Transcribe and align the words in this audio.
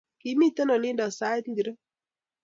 Kimito 0.19 0.63
olindo 0.75 1.05
sait 1.17 1.45
ngiro? 1.51 1.71